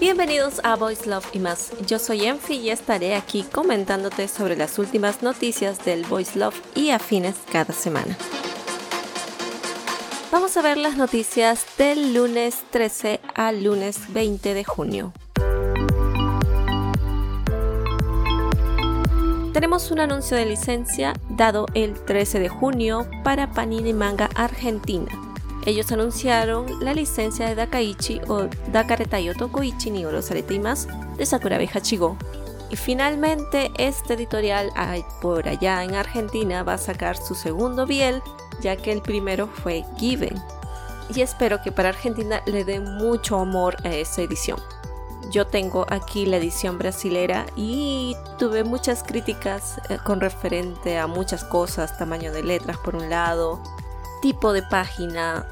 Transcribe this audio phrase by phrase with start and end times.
[0.00, 1.72] Bienvenidos a Voice Love y más.
[1.86, 6.90] Yo soy Enfi y estaré aquí comentándote sobre las últimas noticias del Voice Love y
[6.90, 8.16] afines cada semana.
[10.30, 15.14] Vamos a ver las noticias del lunes 13 al lunes 20 de junio.
[19.54, 25.10] Tenemos un anuncio de licencia dado el 13 de junio para Panini Manga Argentina.
[25.64, 30.04] Ellos anunciaron la licencia de Dakaichi o Dakareta Tokoichi ni
[30.58, 32.18] más de Sakura Hachigo.
[32.68, 34.70] Y finalmente este editorial
[35.22, 38.22] por allá en Argentina va a sacar su segundo biel
[38.60, 40.40] ya que el primero fue Given.
[41.14, 44.60] Y espero que para Argentina le dé mucho amor a esa edición.
[45.30, 51.44] Yo tengo aquí la edición brasilera y tuve muchas críticas eh, con referente a muchas
[51.44, 53.60] cosas, tamaño de letras por un lado,
[54.22, 55.46] tipo de página,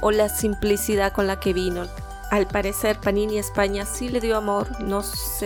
[0.00, 1.86] o la simplicidad con la que vino.
[2.30, 5.02] Al parecer Panini España sí le dio amor, no,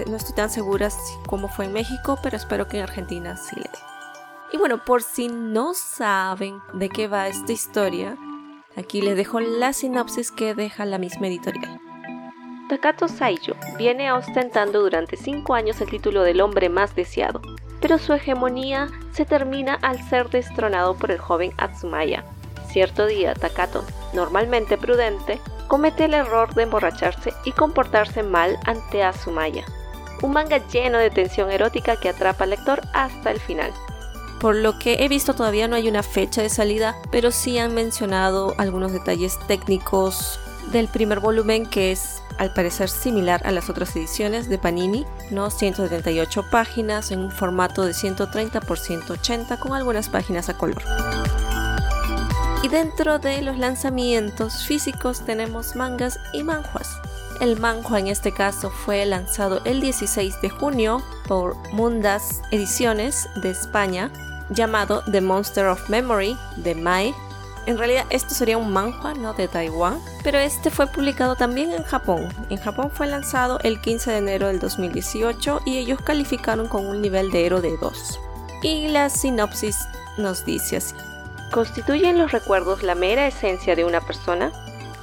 [0.07, 0.89] no estoy tan segura
[1.27, 3.90] cómo fue en México, pero espero que en Argentina sí le dé.
[4.53, 8.17] Y bueno, por si no saben de qué va esta historia,
[8.77, 11.81] aquí les dejo la sinopsis que deja la misma editorial.
[12.69, 17.41] Takato Saiyo viene ostentando durante 5 años el título del hombre más deseado,
[17.81, 22.25] pero su hegemonía se termina al ser destronado por el joven Atsumaya,
[22.71, 29.65] Cierto día, Takato, normalmente prudente, comete el error de emborracharse y comportarse mal ante Asumaya.
[30.23, 33.73] Un manga lleno de tensión erótica que atrapa al lector hasta el final.
[34.41, 37.75] Por lo que he visto todavía no hay una fecha de salida, pero sí han
[37.75, 40.41] mencionado algunos detalles técnicos
[40.73, 45.51] del primer volumen que es al parecer similar a las otras ediciones de Panini, ¿no?
[45.51, 50.83] 178 páginas en un formato de 130 x 180 con algunas páginas a color.
[52.63, 56.99] Y dentro de los lanzamientos físicos tenemos mangas y manjuas.
[57.41, 63.51] El manhua en este caso fue lanzado el 16 de junio por Mundas Ediciones de
[63.51, 64.11] España,
[64.51, 67.15] llamado The Monster of Memory de Mai.
[67.67, 71.83] En realidad esto sería un manhua, no de Taiwán, pero este fue publicado también en
[71.85, 72.29] Japón.
[72.49, 77.01] En Japón fue lanzado el 15 de enero del 2018 y ellos calificaron con un
[77.01, 78.21] nivel de héroe de 2.
[78.63, 79.77] Y la sinopsis
[80.19, 80.95] nos dice así.
[81.51, 84.53] ¿Constituyen los recuerdos la mera esencia de una persona?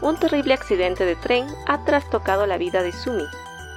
[0.01, 3.25] Un terrible accidente de tren ha trastocado la vida de Sumi,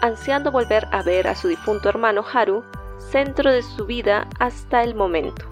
[0.03, 2.65] ansiando volver a ver a su difunto hermano Haru,
[3.11, 5.50] centro de su vida hasta el momento.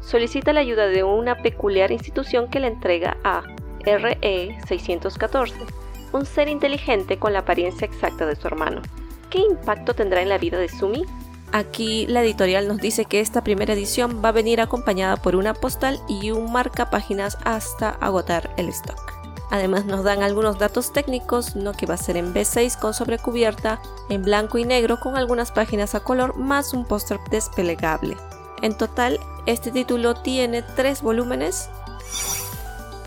[0.00, 3.42] Solicita la ayuda de una peculiar institución que le entrega a
[3.84, 5.52] RE-614,
[6.12, 8.82] un ser inteligente con la apariencia exacta de su hermano.
[9.28, 11.04] ¿Qué impacto tendrá en la vida de Sumi?
[11.52, 15.54] Aquí la editorial nos dice que esta primera edición va a venir acompañada por una
[15.54, 19.20] postal y un marca páginas hasta agotar el stock.
[19.50, 21.72] Además nos dan algunos datos técnicos, ¿no?
[21.72, 25.96] que va a ser en B6 con sobrecubierta, en blanco y negro con algunas páginas
[25.96, 28.16] a color más un póster desplegable.
[28.62, 31.68] En total, este título tiene tres volúmenes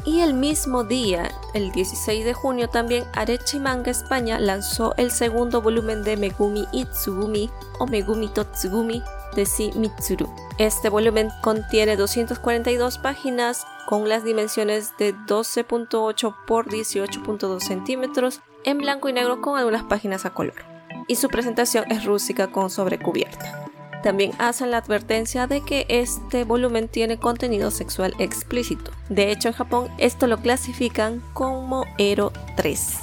[0.06, 5.62] y el mismo día, el 16 de junio, también Arechi Manga España lanzó el segundo
[5.62, 7.50] volumen de Megumi Itsugumi
[7.80, 9.02] o Megumi Totsugumi
[9.34, 10.30] de Si Mitsuru.
[10.58, 19.08] Este volumen contiene 242 páginas con las dimensiones de 12.8 por 18.2 centímetros en blanco
[19.08, 20.66] y negro con algunas páginas a color.
[21.08, 23.73] Y su presentación es rústica con sobrecubierta.
[24.04, 28.92] También hacen la advertencia de que este volumen tiene contenido sexual explícito.
[29.08, 33.00] De hecho, en Japón esto lo clasifican como Ero 3.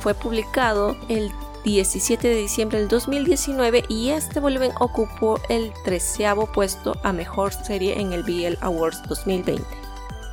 [0.00, 1.32] Fue publicado el
[1.64, 8.00] 17 de diciembre del 2019 y este volumen ocupó el treceavo puesto a mejor serie
[8.00, 9.64] en el BL Awards 2020.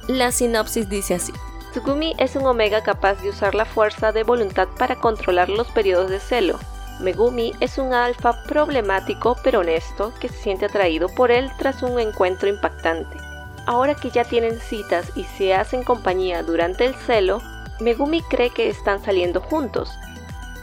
[0.09, 1.33] La sinopsis dice así.
[1.71, 6.11] Tsugumi es un omega capaz de usar la fuerza de voluntad para controlar los periodos
[6.11, 6.59] de celo,
[6.99, 11.99] Megumi es un alfa problemático pero honesto que se siente atraído por él tras un
[11.99, 13.17] encuentro impactante.
[13.65, 17.41] Ahora que ya tienen citas y se hacen compañía durante el celo,
[17.79, 19.89] Megumi cree que están saliendo juntos,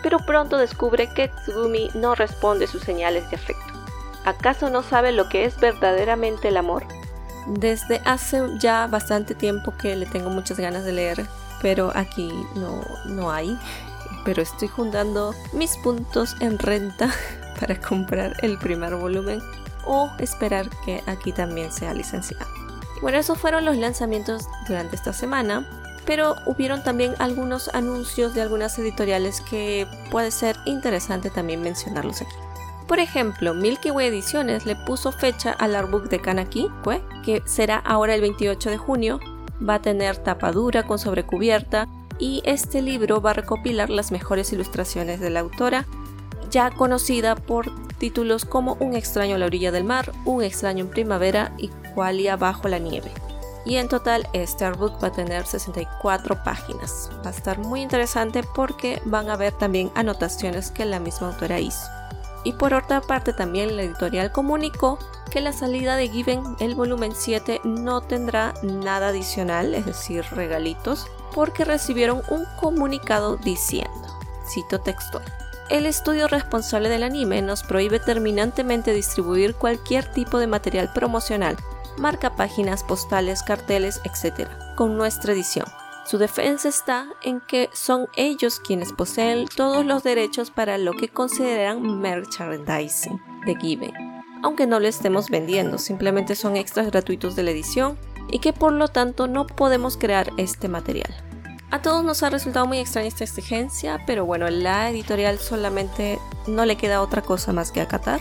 [0.03, 3.73] pero pronto descubre que Tsugumi no responde sus señales de afecto.
[4.25, 6.85] ¿Acaso no sabe lo que es verdaderamente el amor?
[7.47, 11.27] Desde hace ya bastante tiempo que le tengo muchas ganas de leer,
[11.63, 13.59] pero aquí no, no hay
[14.25, 17.11] pero estoy juntando mis puntos en renta
[17.61, 19.41] para comprar el primer volumen
[19.85, 22.47] o esperar que aquí también sea licenciado.
[23.03, 25.67] bueno, esos fueron los lanzamientos durante esta semana.
[26.07, 32.35] pero hubieron también algunos anuncios de algunas editoriales que puede ser interesante también mencionarlos aquí.
[32.91, 36.69] Por ejemplo, Milky Way Ediciones le puso fecha al artbook de Kanaki,
[37.25, 39.21] que será ahora el 28 de junio.
[39.63, 41.87] Va a tener tapadura con sobrecubierta
[42.21, 45.87] y este libro va a recopilar las mejores ilustraciones de la autora,
[46.51, 50.91] ya conocida por títulos como Un extraño a la orilla del mar, Un extraño en
[50.91, 53.11] primavera y Qualia bajo la nieve.
[53.65, 57.11] Y en total este artbook va a tener 64 páginas.
[57.25, 61.61] Va a estar muy interesante porque van a ver también anotaciones que la misma autora
[61.61, 61.87] hizo.
[62.43, 64.99] Y por otra parte también la editorial comunicó
[65.31, 71.07] que la salida de Given, el volumen 7, no tendrá nada adicional, es decir, regalitos,
[71.35, 75.25] porque recibieron un comunicado diciendo, cito textual,
[75.71, 81.57] el estudio responsable del anime nos prohíbe terminantemente distribuir cualquier tipo de material promocional,
[81.97, 85.67] marca páginas, postales, carteles, etc., con nuestra edición.
[86.07, 91.09] Su defensa está en que son ellos quienes poseen todos los derechos para lo que
[91.09, 93.93] consideran merchandising de Given,
[94.43, 97.97] aunque no lo estemos vendiendo, simplemente son extras gratuitos de la edición
[98.31, 101.15] y que por lo tanto no podemos crear este material.
[101.71, 106.65] A todos nos ha resultado muy extraña esta exigencia, pero bueno, la editorial solamente no
[106.65, 108.21] le queda otra cosa más que acatar.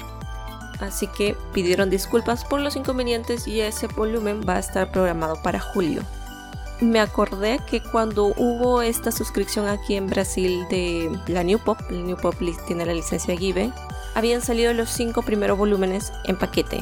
[0.80, 5.60] Así que pidieron disculpas por los inconvenientes y ese volumen va a estar programado para
[5.60, 6.04] julio
[6.82, 12.06] me acordé que cuando hubo esta suscripción aquí en Brasil de la New Pop, el
[12.06, 12.36] New Pop
[12.68, 13.72] tiene la licencia Give,
[14.16, 16.82] habían salido los cinco primeros volúmenes en paquete.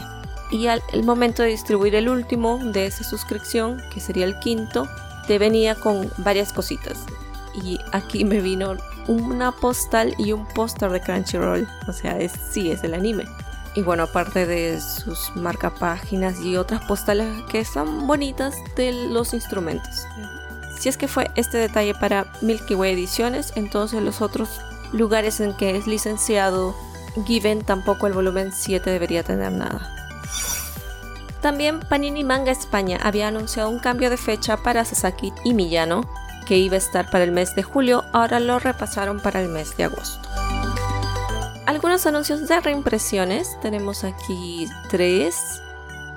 [0.51, 4.87] Y al momento de distribuir el último de esa suscripción, que sería el quinto,
[5.27, 7.05] te venía con varias cositas.
[7.63, 8.75] Y aquí me vino
[9.07, 11.67] una postal y un póster de Crunchyroll.
[11.87, 13.25] O sea, es, sí, es el anime.
[13.75, 20.07] Y bueno, aparte de sus marcapáginas y otras postales que son bonitas de los instrumentos.
[20.79, 24.61] Si es que fue este detalle para Milky Way Ediciones, entonces los otros
[24.93, 26.75] lugares en que es licenciado
[27.25, 29.96] Given tampoco el volumen 7 debería tener nada.
[31.41, 36.01] También Panini Manga España había anunciado un cambio de fecha para Sasaki y Millano,
[36.47, 39.75] que iba a estar para el mes de julio, ahora lo repasaron para el mes
[39.77, 40.27] de agosto
[41.67, 43.59] algunos anuncios de reimpresiones.
[43.61, 45.61] Tenemos aquí tres.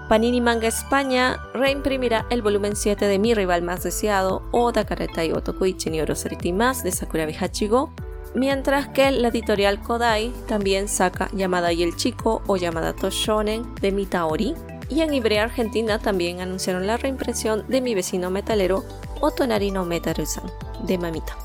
[0.08, 5.90] Panini Manga España reimprimirá el volumen 7 de Mi rival más deseado o Dakaretai Otokuichi
[5.90, 7.93] ni Oroseriti más de Sakura Bihachigo,
[8.34, 13.93] mientras que la editorial Kodai también saca Yamada y el Chico o Yamada Toshonen de
[13.93, 14.55] Mitaori.
[14.91, 18.85] Y en Ibrea Argentina también anunciaron la reimpresión de Mi vecino metalero
[19.21, 20.51] Otonari no Metaru-san
[20.83, 21.37] de Mamita.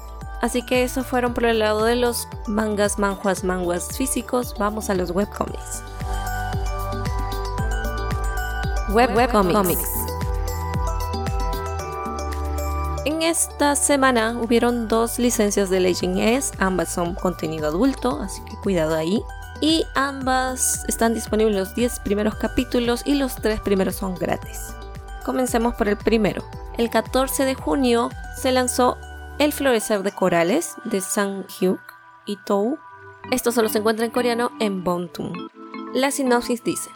[0.42, 4.56] Así que eso fueron por el lado de los mangas, manjuas, manguas físicos.
[4.58, 5.84] Vamos a los webcomics.
[8.94, 9.90] Web, webcomics.
[13.06, 18.56] En esta semana hubieron dos licencias de Legend S, ambas son contenido adulto, así que
[18.58, 19.22] cuidado ahí.
[19.66, 24.76] Y ambas están disponibles los 10 primeros capítulos y los 3 primeros son gratis.
[25.26, 26.44] Comencemos por el primero.
[26.78, 29.00] El 14 de junio se lanzó
[29.40, 31.80] el florecer de corales de Sang Hyuk
[32.28, 32.78] y Tou.
[33.32, 35.34] Esto solo se encuentra en coreano en Bontum.
[35.96, 36.92] La sinopsis dice: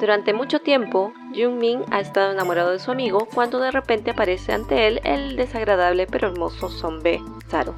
[0.00, 4.52] Durante mucho tiempo, Jung Min ha estado enamorado de su amigo cuando de repente aparece
[4.52, 7.76] ante él el desagradable pero hermoso Sonbe Saro.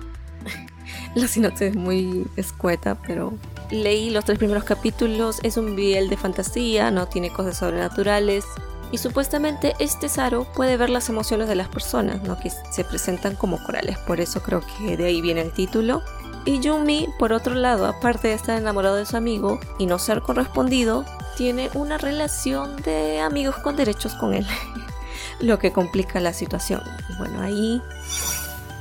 [1.14, 3.35] La sinopsis es muy escueta, pero
[3.73, 5.41] leí los tres primeros capítulos.
[5.43, 8.45] Es un biel de fantasía, no tiene cosas sobrenaturales,
[8.93, 12.38] y supuestamente este Saro puede ver las emociones de las personas, ¿no?
[12.38, 16.02] que se presentan como corales, por eso creo que de ahí viene el título.
[16.45, 20.21] Y Yumi, por otro lado, aparte de estar enamorado de su amigo y no ser
[20.21, 21.07] correspondido,
[21.38, 24.47] tiene una relación de amigos con derechos con él,
[25.41, 26.83] lo que complica la situación.
[27.19, 27.81] Bueno, ahí...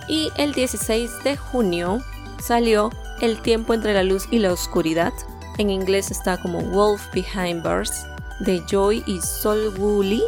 [0.10, 2.04] Y el 16 de junio
[2.42, 2.90] salió
[3.22, 5.13] El tiempo entre la luz y la oscuridad.
[5.60, 8.08] En inglés está como Wolf Behind Bars
[8.40, 9.74] de Joy y Sol
[10.04, 10.24] Lee,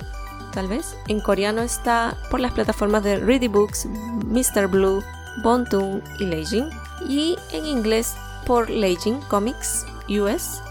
[0.54, 0.96] tal vez.
[1.08, 4.68] En coreano está por las plataformas de Ready Books, Mr.
[4.68, 5.04] Blue,
[5.42, 6.70] Bontoon y Leijin.
[7.10, 8.14] Y en inglés
[8.46, 10.62] por Leijin Comics US.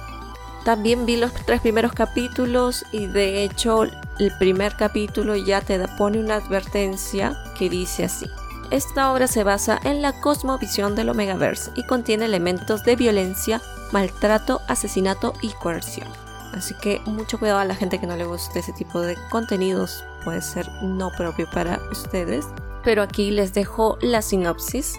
[0.64, 6.20] También vi los tres primeros capítulos y de hecho el primer capítulo ya te pone
[6.20, 8.26] una advertencia que dice así.
[8.72, 13.60] Esta obra se basa en la cosmovisión del Omegaverse y contiene elementos de violencia,
[13.92, 16.08] maltrato, asesinato y coerción.
[16.54, 20.02] Así que mucho cuidado a la gente que no le guste ese tipo de contenidos,
[20.24, 22.46] puede ser no propio para ustedes.
[22.82, 24.96] Pero aquí les dejo la sinopsis.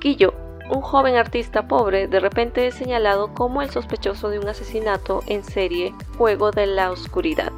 [0.00, 0.32] Quillo,
[0.70, 5.44] un joven artista pobre, de repente es señalado como el sospechoso de un asesinato en
[5.44, 7.49] serie Juego de la Oscuridad.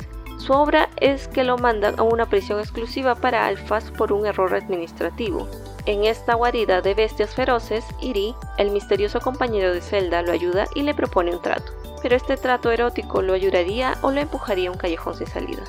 [0.43, 4.53] Su obra es que lo mandan a una prisión exclusiva para alfas por un error
[4.57, 5.47] administrativo.
[5.87, 10.83] En esta guarida de bestias feroces, Iri, el misterioso compañero de Zelda, lo ayuda y
[10.83, 11.71] le propone un trato.
[12.03, 15.63] Pero este trato erótico lo ayudaría o lo empujaría a un callejón sin salida.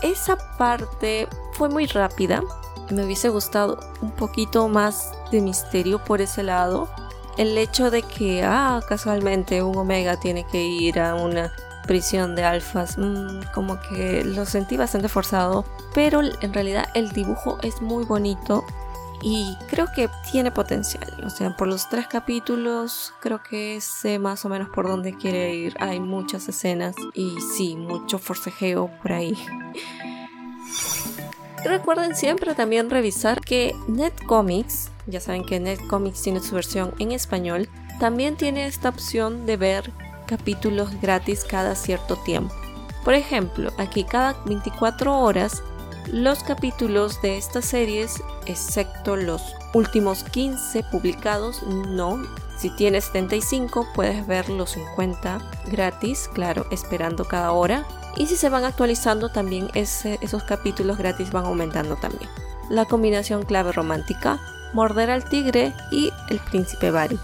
[0.00, 2.42] Esa parte fue muy rápida.
[2.90, 6.88] Me hubiese gustado un poquito más de misterio por ese lado.
[7.36, 11.52] El hecho de que, ah, casualmente un Omega tiene que ir a una
[11.86, 15.64] prisión de alfas, mm, como que lo sentí bastante forzado,
[15.94, 18.64] pero en realidad el dibujo es muy bonito
[19.22, 21.22] y creo que tiene potencial.
[21.24, 25.54] O sea, por los tres capítulos creo que sé más o menos por dónde quiere
[25.54, 25.74] ir.
[25.80, 29.34] Hay muchas escenas y sí, mucho forcejeo por ahí.
[31.64, 37.70] Recuerden siempre también revisar que Netcomics, ya saben que Netcomics tiene su versión en español,
[37.98, 39.90] también tiene esta opción de ver
[40.26, 42.54] capítulos gratis cada cierto tiempo.
[43.04, 45.62] Por ejemplo, aquí cada 24 horas
[46.06, 52.22] los capítulos de estas series, excepto los últimos 15 publicados, no.
[52.58, 55.40] Si tienes 75 puedes ver los 50
[55.70, 57.86] gratis, claro, esperando cada hora.
[58.16, 62.30] Y si se van actualizando también esos capítulos gratis van aumentando también.
[62.70, 64.40] La combinación clave romántica,
[64.72, 67.18] Morder al tigre y El príncipe Bari.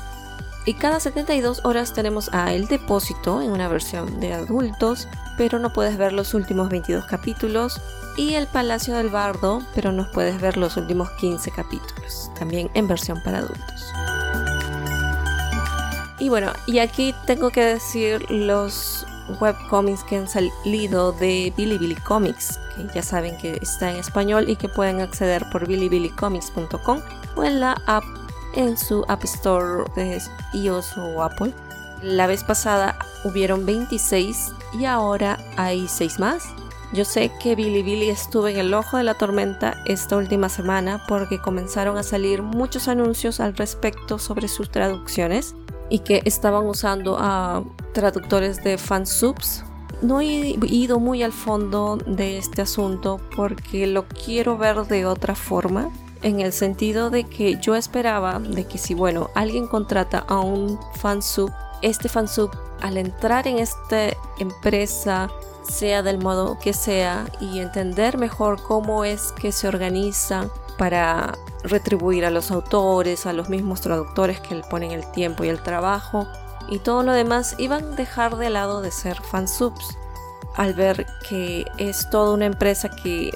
[0.66, 5.72] Y cada 72 horas tenemos a El Depósito en una versión de adultos, pero no
[5.72, 7.80] puedes ver los últimos 22 capítulos.
[8.16, 12.86] Y El Palacio del Bardo, pero no puedes ver los últimos 15 capítulos, también en
[12.86, 13.92] versión para adultos.
[16.18, 19.06] Y bueno, y aquí tengo que decir los
[19.40, 24.56] webcomics que han salido de Bilibili Comics, que ya saben que está en español y
[24.56, 27.00] que pueden acceder por bilibilicomics.com
[27.36, 28.04] o en la app
[28.54, 30.20] en su App Store de
[30.52, 31.52] iOS o Apple.
[32.02, 36.44] La vez pasada hubieron 26 y ahora hay 6 más.
[36.92, 41.40] Yo sé que Billy estuvo en el ojo de la tormenta esta última semana porque
[41.40, 45.54] comenzaron a salir muchos anuncios al respecto sobre sus traducciones
[45.88, 49.64] y que estaban usando a traductores de fansubs.
[50.02, 55.34] No he ido muy al fondo de este asunto porque lo quiero ver de otra
[55.34, 55.90] forma
[56.22, 60.78] en el sentido de que yo esperaba de que si bueno alguien contrata a un
[60.96, 61.50] fansub
[61.82, 62.50] este fansub
[62.80, 65.30] al entrar en esta empresa
[65.62, 70.48] sea del modo que sea y entender mejor cómo es que se organiza
[70.78, 75.48] para retribuir a los autores, a los mismos traductores que le ponen el tiempo y
[75.48, 76.26] el trabajo
[76.68, 79.96] y todo lo demás iban a dejar de lado de ser fansubs
[80.56, 83.30] al ver que es toda una empresa que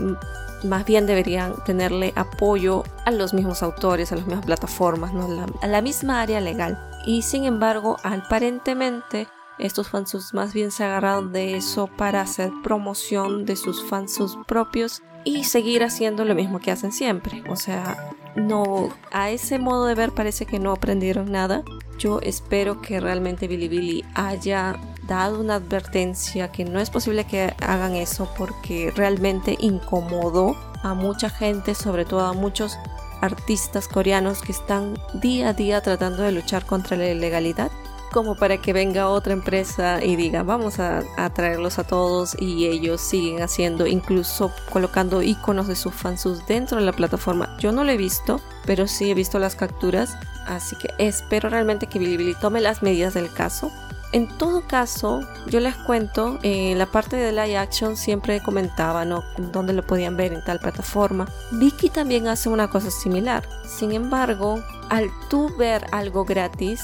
[0.64, 5.12] más bien deberían tenerle apoyo a los mismos autores, a las mismas plataformas,
[5.61, 6.78] a la misma área legal.
[7.06, 9.28] Y sin embargo, aparentemente,
[9.59, 15.02] estos fansubs más bien se agarraron de eso para hacer promoción de sus fansubs propios
[15.25, 17.44] y seguir haciendo lo mismo que hacen siempre.
[17.49, 21.62] O sea, no, a ese modo de ver parece que no aprendieron nada.
[21.99, 27.94] Yo espero que realmente Billy haya dado una advertencia que no es posible que hagan
[27.94, 32.76] eso porque realmente incomodó a mucha gente, sobre todo a muchos
[33.20, 37.70] artistas coreanos que están día a día tratando de luchar contra la ilegalidad
[38.12, 41.02] como para que venga otra empresa y diga vamos a,
[41.34, 46.84] traerlos a todos y ellos siguen haciendo incluso colocando iconos de sus fans dentro de
[46.84, 47.56] la plataforma.
[47.58, 51.88] Yo no lo he visto pero sí he visto las capturas así que espero realmente
[51.88, 53.73] que Bilibili tome las medidas del caso
[54.14, 59.25] en todo caso, yo les cuento, en la parte de live action siempre comentaba, ¿no?
[59.50, 61.26] Dónde lo podían ver en tal plataforma.
[61.50, 63.42] Vicky también hace una cosa similar.
[63.66, 66.80] Sin embargo, al tú ver algo gratis,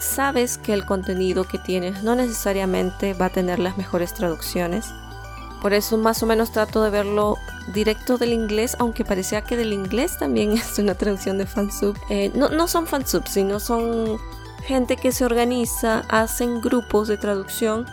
[0.00, 4.86] sabes que el contenido que tienes no necesariamente va a tener las mejores traducciones.
[5.60, 7.36] Por eso más o menos trato de verlo
[7.74, 11.98] directo del inglés, aunque parecía que del inglés también es una traducción de fansub.
[12.08, 14.18] Eh, no, no son fansub, sino son
[14.70, 17.86] gente que se organiza, hacen grupos de traducción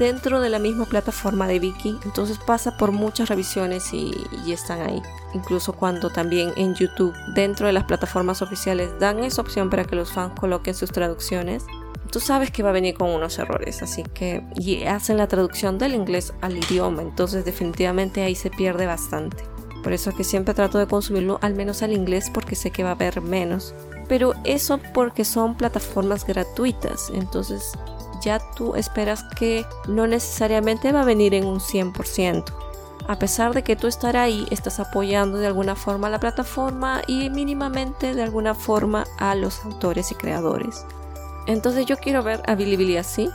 [0.00, 1.96] dentro de la misma plataforma de Viki.
[2.04, 4.12] Entonces pasa por muchas revisiones y,
[4.48, 5.00] están ahí.
[5.32, 9.94] Incluso cuando también en YouTube, dentro de las plataformas oficiales, dan esa opción para que
[9.94, 11.66] los fans coloquen sus traducciones.
[12.10, 15.78] Tú sabes que va a venir con unos errores, así que y hacen la traducción
[15.78, 19.44] del inglés al idioma, entonces definitivamente ahí se pierde bastante.
[19.84, 22.90] Por eso que siempre trato de consumirlo al menos al inglés porque sé que va
[22.90, 23.72] a haber menos
[24.04, 27.72] pero eso porque son plataformas gratuitas, entonces
[28.22, 32.44] ya tú esperas que no necesariamente va a venir en un 100%.
[33.06, 37.02] A pesar de que tú estar ahí, estás apoyando de alguna forma a la plataforma
[37.06, 40.86] y mínimamente de alguna forma a los autores y creadores.
[41.46, 43.28] Entonces yo quiero ver a Bilibili así,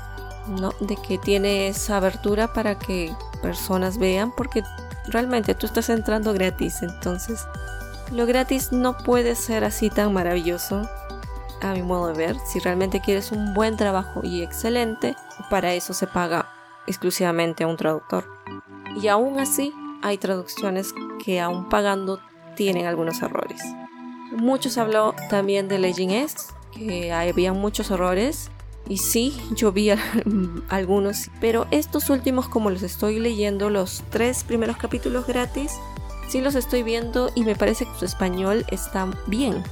[0.48, 0.74] ¿no?
[0.80, 4.64] De que tiene esa abertura para que personas vean porque
[5.08, 7.46] realmente tú estás entrando gratis, entonces
[8.12, 10.90] lo gratis no puede ser así tan maravilloso
[11.62, 12.36] a mi modo de ver.
[12.46, 15.16] Si realmente quieres un buen trabajo y excelente,
[15.50, 16.50] para eso se paga
[16.88, 18.26] exclusivamente a un traductor.
[19.02, 22.20] Y aún así, hay traducciones que aún pagando
[22.56, 23.62] tienen algunos errores.
[24.32, 26.38] Muchos habló también de Legend S,
[26.72, 28.50] que había muchos errores.
[28.88, 29.92] Y sí, yo vi
[30.70, 35.74] algunos, pero estos últimos, como los estoy leyendo, los tres primeros capítulos gratis,
[36.30, 39.64] sí los estoy viendo y me parece que su español está bien.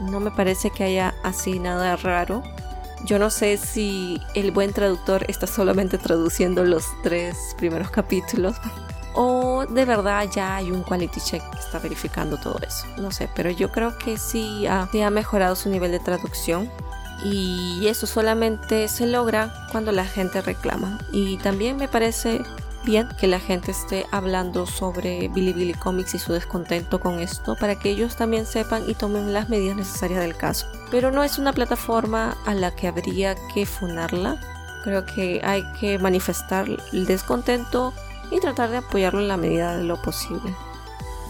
[0.00, 2.42] No me parece que haya así nada raro.
[3.04, 8.56] Yo no sé si el buen traductor está solamente traduciendo los tres primeros capítulos
[9.14, 12.86] o de verdad ya hay un quality check que está verificando todo eso.
[12.98, 16.70] No sé, pero yo creo que sí ha, ha mejorado su nivel de traducción
[17.24, 20.98] y eso solamente se logra cuando la gente reclama.
[21.12, 22.42] Y también me parece
[22.86, 27.74] bien que la gente esté hablando sobre Billy Comics y su descontento con esto para
[27.78, 30.66] que ellos también sepan y tomen las medidas necesarias del caso.
[30.90, 34.40] Pero no es una plataforma a la que habría que funarla.
[34.84, 37.92] Creo que hay que manifestar el descontento
[38.30, 40.54] y tratar de apoyarlo en la medida de lo posible.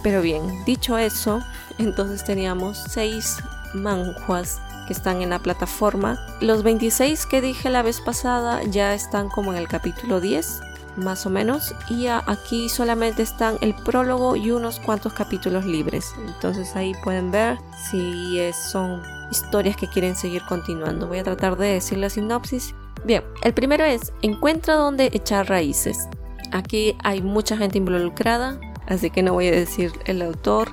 [0.02, 1.42] Pero bien, dicho eso,
[1.78, 3.38] entonces teníamos seis
[3.72, 6.18] manjuas que están en la plataforma.
[6.40, 10.60] Los 26 que dije la vez pasada ya están como en el capítulo 10
[10.96, 16.14] más o menos y aquí solamente están el prólogo y unos cuantos capítulos libres.
[16.26, 17.58] Entonces ahí pueden ver
[17.90, 18.38] si
[18.70, 21.06] son historias que quieren seguir continuando.
[21.06, 22.74] Voy a tratar de decir la sinopsis.
[23.04, 26.08] Bien el primero es encuentra donde echar raíces.
[26.52, 30.68] Aquí hay mucha gente involucrada así que no voy a decir el autor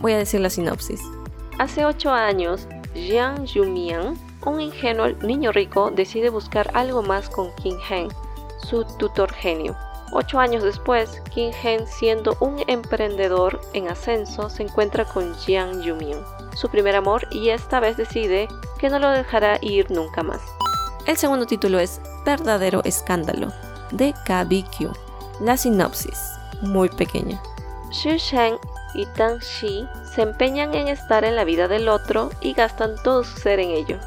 [0.00, 1.00] voy a decir la sinopsis.
[1.58, 4.16] Hace 8 años Jiang Yumian
[4.46, 8.08] un ingenuo niño rico decide buscar algo más con King Heng
[8.58, 9.76] su tutor genio.
[10.12, 16.24] Ocho años después, Kim Hen, siendo un emprendedor en ascenso, se encuentra con Jiang Yumian,
[16.54, 18.48] su primer amor, y esta vez decide
[18.78, 20.40] que no lo dejará ir nunca más.
[21.06, 23.52] El segundo título es Verdadero Escándalo,
[23.92, 24.94] de KBQ.
[25.40, 26.18] La sinopsis,
[26.62, 27.40] muy pequeña.
[27.90, 28.58] Xu Shen
[28.94, 33.24] y Tang Shi se empeñan en estar en la vida del otro y gastan todo
[33.24, 33.98] su ser en ello.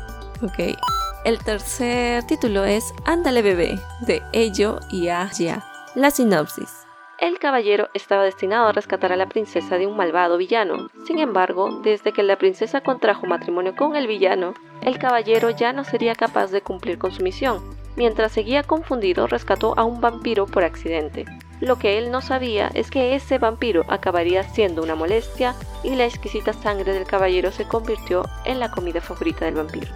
[0.43, 0.77] Ok.
[1.23, 5.63] El tercer título es Ándale bebé, de Ello y Aya.
[5.93, 6.88] La sinopsis.
[7.19, 10.89] El caballero estaba destinado a rescatar a la princesa de un malvado villano.
[11.05, 15.84] Sin embargo, desde que la princesa contrajo matrimonio con el villano, el caballero ya no
[15.84, 17.62] sería capaz de cumplir con su misión.
[17.95, 21.25] Mientras seguía confundido, rescató a un vampiro por accidente.
[21.60, 25.53] Lo que él no sabía es que ese vampiro acabaría siendo una molestia
[25.84, 29.91] y la exquisita sangre del caballero se convirtió en la comida favorita del vampiro.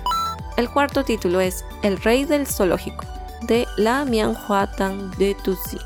[0.57, 3.03] El cuarto título es El Rey del Zoológico,
[3.41, 5.77] de La Mianhua Tang de Tuzi.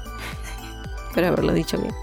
[1.08, 1.94] Espero haberlo dicho bien.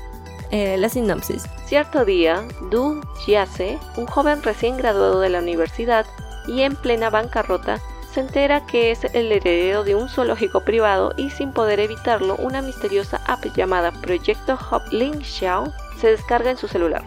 [0.50, 1.44] Eh, la sinopsis.
[1.66, 6.06] Cierto día, Du Jiase, un joven recién graduado de la universidad
[6.48, 7.80] y en plena bancarrota,
[8.12, 12.62] se entera que es el heredero de un zoológico privado y sin poder evitarlo, una
[12.62, 17.04] misteriosa app llamada Proyecto Hop Link Xiao se descarga en su celular.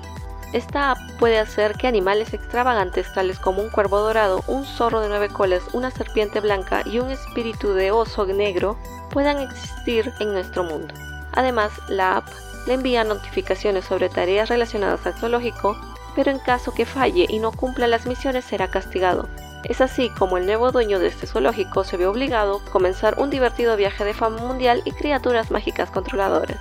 [0.52, 5.08] Esta app puede hacer que animales extravagantes tales como un cuervo dorado, un zorro de
[5.08, 8.76] nueve colas, una serpiente blanca y un espíritu de oso negro
[9.12, 10.94] puedan existir en nuestro mundo.
[11.34, 12.28] Además, la app
[12.66, 15.78] le envía notificaciones sobre tareas relacionadas al zoológico,
[16.16, 19.30] pero en caso que falle y no cumpla las misiones será castigado.
[19.66, 23.30] Es así como el nuevo dueño de este zoológico se ve obligado a comenzar un
[23.30, 26.58] divertido viaje de fama mundial y criaturas mágicas controladoras.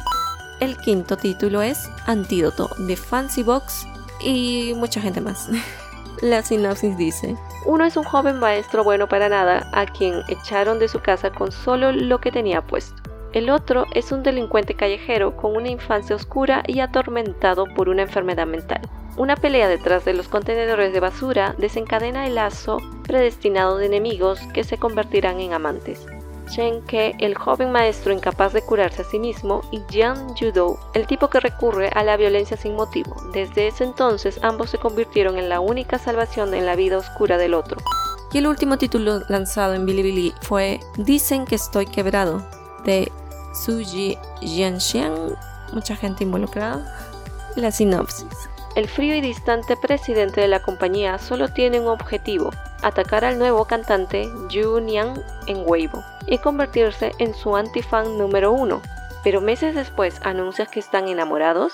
[0.61, 3.87] El quinto título es Antídoto de Fancy Box
[4.21, 5.49] y mucha gente más.
[6.21, 10.89] La sinopsis dice, uno es un joven maestro bueno para nada a quien echaron de
[10.89, 13.01] su casa con solo lo que tenía puesto.
[13.33, 18.49] El otro es un delincuente callejero con una infancia oscura y atormentado por una enfermedad
[18.49, 18.81] mental.
[19.17, 24.65] Una pelea detrás de los contenedores de basura desencadena el lazo predestinado de enemigos que
[24.65, 26.05] se convertirán en amantes.
[26.87, 31.29] Ke, el joven maestro incapaz de curarse a sí mismo, y Jiang Yudo, el tipo
[31.29, 33.15] que recurre a la violencia sin motivo.
[33.33, 37.55] Desde ese entonces ambos se convirtieron en la única salvación en la vida oscura del
[37.55, 37.79] otro.
[38.33, 42.43] Y el último título lanzado en Bilibili fue Dicen que estoy quebrado,
[42.85, 43.13] de
[43.65, 45.37] Suji Jianxian,
[45.73, 46.95] mucha gente involucrada.
[47.57, 48.27] La sinopsis.
[48.75, 52.51] El frío y distante presidente de la compañía solo tiene un objetivo,
[52.83, 58.83] atacar al nuevo cantante Yu Niang en Weibo y convertirse en su antifan número uno.
[59.25, 61.73] Pero meses después anuncias que están enamorados.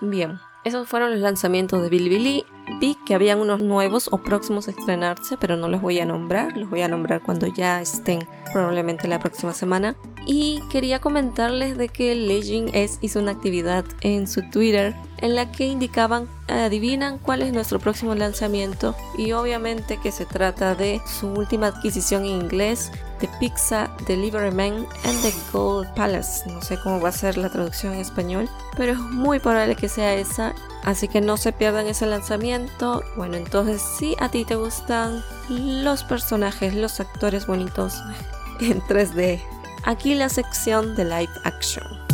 [0.00, 2.44] Bien, esos fueron los lanzamientos de Bilibili
[2.80, 6.56] Vi que habían unos nuevos o próximos a estrenarse, pero no los voy a nombrar,
[6.56, 9.94] los voy a nombrar cuando ya estén probablemente la próxima semana.
[10.26, 15.52] Y quería comentarles de que Legend S hizo una actividad en su Twitter en la
[15.52, 21.28] que indicaban, adivinan cuál es nuestro próximo lanzamiento y obviamente que se trata de su
[21.28, 22.90] última adquisición en inglés,
[23.20, 26.48] The Pizza Delivery Man and the Gold Palace.
[26.50, 29.88] No sé cómo va a ser la traducción en español, pero es muy probable que
[29.88, 33.02] sea esa, así que no se pierdan ese lanzamiento.
[33.16, 37.94] Bueno, entonces si a ti te gustan los personajes, los actores bonitos
[38.60, 39.40] en 3D,
[39.84, 42.06] aquí la sección de live action.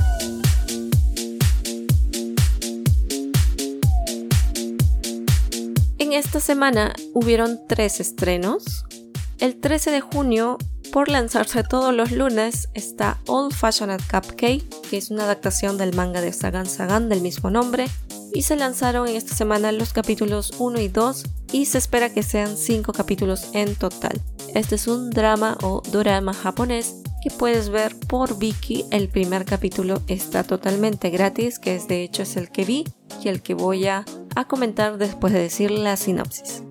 [6.12, 8.84] esta semana hubieron tres estrenos.
[9.38, 10.58] El 13 de junio,
[10.92, 16.20] por lanzarse todos los lunes, está Old Fashioned Cupcake, que es una adaptación del manga
[16.20, 17.86] de Sagan Sagan del mismo nombre,
[18.34, 22.56] y se lanzaron esta semana los capítulos 1 y 2 y se espera que sean
[22.56, 24.20] 5 capítulos en total.
[24.54, 28.84] Este es un drama o drama japonés que puedes ver por Viki.
[28.90, 32.84] El primer capítulo está totalmente gratis, que es de hecho es el que vi
[33.22, 36.62] y el que voy a, a comentar después de decir la sinopsis.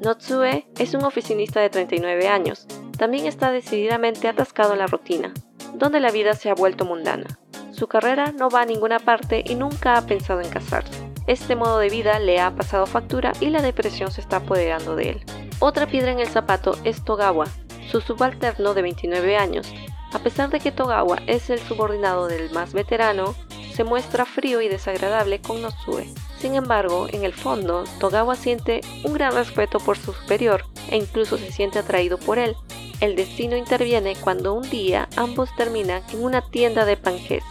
[0.00, 2.66] Notsue es un oficinista de 39 años.
[2.98, 5.32] También está decididamente atascado en la rutina,
[5.74, 7.26] donde la vida se ha vuelto mundana.
[7.72, 11.02] Su carrera no va a ninguna parte y nunca ha pensado en casarse.
[11.26, 15.10] Este modo de vida le ha pasado factura y la depresión se está apoderando de
[15.10, 15.24] él.
[15.58, 17.46] Otra piedra en el zapato es Togawa,
[17.90, 19.72] su subalterno de 29 años.
[20.12, 23.34] A pesar de que Togawa es el subordinado del más veterano,
[23.74, 26.08] se muestra frío y desagradable con Notsue.
[26.38, 31.38] Sin embargo, en el fondo, Togawa siente un gran respeto por su superior e incluso
[31.38, 32.54] se siente atraído por él.
[33.00, 37.42] El destino interviene cuando un día ambos terminan en una tienda de panqués,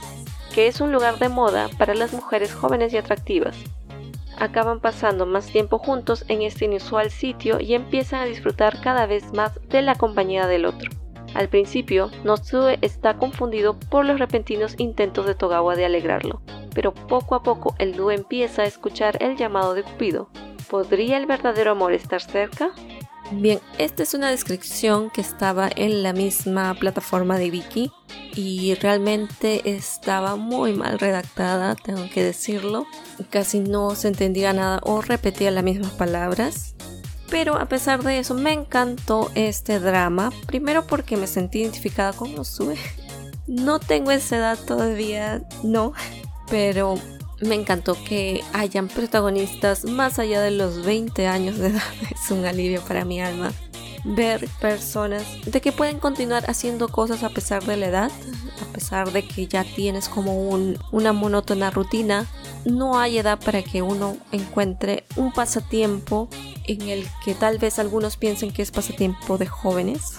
[0.53, 3.57] que es un lugar de moda para las mujeres jóvenes y atractivas.
[4.37, 9.33] Acaban pasando más tiempo juntos en este inusual sitio y empiezan a disfrutar cada vez
[9.33, 11.02] más de la compañía del otro.
[11.33, 16.41] Al principio, Notsue está confundido por los repentinos intentos de Togawa de alegrarlo,
[16.73, 20.29] pero poco a poco el dúo empieza a escuchar el llamado de Cupido.
[20.69, 22.71] ¿Podría el verdadero amor estar cerca?
[23.31, 27.91] Bien, esta es una descripción que estaba en la misma plataforma de Viki
[28.35, 32.85] y realmente estaba muy mal redactada, tengo que decirlo.
[33.29, 36.75] Casi no se entendía nada o repetía las mismas palabras.
[37.33, 40.31] Pero a pesar de eso, me encantó este drama.
[40.45, 42.77] Primero porque me sentí identificada con Nosue.
[43.47, 45.93] No tengo esa edad todavía, no.
[46.49, 46.95] Pero
[47.41, 51.81] me encantó que hayan protagonistas más allá de los 20 años de edad.
[52.11, 53.51] Es un alivio para mi alma.
[54.05, 58.11] Ver personas de que pueden continuar haciendo cosas a pesar de la edad,
[58.63, 60.49] a pesar de que ya tienes como
[60.91, 62.25] una monótona rutina.
[62.65, 66.29] No hay edad para que uno encuentre un pasatiempo
[66.65, 70.17] en el que tal vez algunos piensen que es pasatiempo de jóvenes.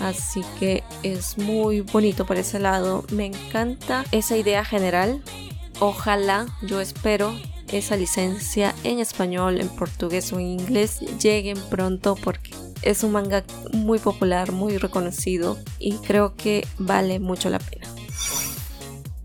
[0.00, 3.04] Así que es muy bonito por ese lado.
[3.12, 5.22] Me encanta esa idea general.
[5.78, 7.34] Ojalá, yo espero,
[7.72, 12.50] esa licencia en español, en portugués o en inglés lleguen pronto porque
[12.82, 17.86] es un manga muy popular, muy reconocido y creo que vale mucho la pena.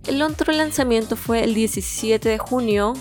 [0.08, 2.94] El otro lanzamiento fue el 17 de junio,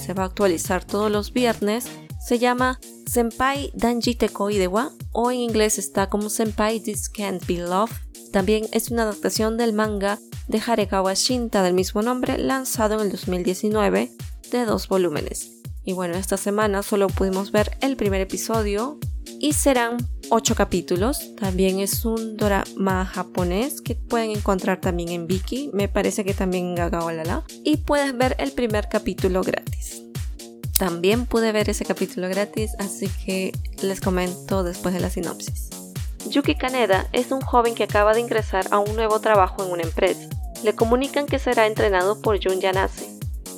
[0.00, 1.86] se va a actualizar todos los viernes,
[2.24, 7.92] se llama Senpai Danji Tekoidewa o en inglés está como Senpai This Can't Be Love.
[8.32, 13.10] También es una adaptación del manga de Haregawa Shinta del mismo nombre lanzado en el
[13.10, 14.10] 2019
[14.50, 15.53] de dos volúmenes.
[15.84, 18.98] Y bueno, esta semana solo pudimos ver el primer episodio
[19.38, 19.98] y serán
[20.30, 21.34] ocho capítulos.
[21.36, 25.70] También es un drama japonés que pueden encontrar también en Viki.
[25.74, 27.42] Me parece que también en Gagaolala.
[27.64, 30.02] Y puedes ver el primer capítulo gratis.
[30.78, 35.70] También pude ver ese capítulo gratis, así que les comento después de la sinopsis.
[36.28, 39.82] Yuki Kaneda es un joven que acaba de ingresar a un nuevo trabajo en una
[39.82, 40.28] empresa.
[40.64, 43.08] Le comunican que será entrenado por Jun Yanase,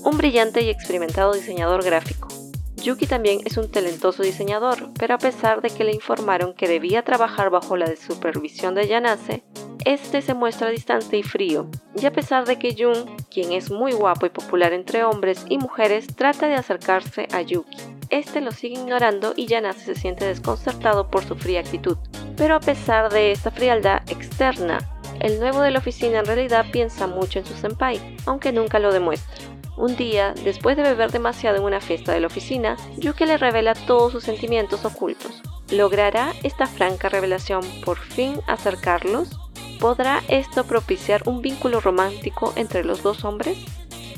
[0.06, 2.28] un brillante y experimentado diseñador gráfico.
[2.76, 7.02] Yuki también es un talentoso diseñador, pero a pesar de que le informaron que debía
[7.02, 9.42] trabajar bajo la supervisión de Yanase,
[9.84, 11.68] este se muestra distante y frío,
[12.00, 15.58] y a pesar de que Jun, quien es muy guapo y popular entre hombres y
[15.58, 17.76] mujeres, trata de acercarse a Yuki.
[18.08, 21.96] Este lo sigue ignorando y Yanase se siente desconcertado por su fría actitud.
[22.36, 24.78] Pero a pesar de esta frialdad externa,
[25.18, 28.92] el nuevo de la oficina en realidad piensa mucho en su senpai, aunque nunca lo
[28.92, 29.55] demuestra.
[29.76, 33.74] Un día, después de beber demasiado en una fiesta de la oficina, Yuki le revela
[33.74, 35.42] todos sus sentimientos ocultos.
[35.70, 39.38] ¿Logrará esta franca revelación por fin acercarlos?
[39.78, 43.58] ¿Podrá esto propiciar un vínculo romántico entre los dos hombres?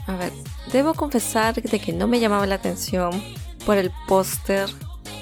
[0.07, 0.33] A ver,
[0.73, 3.11] debo confesar de que no me llamaba la atención
[3.66, 4.68] por el póster,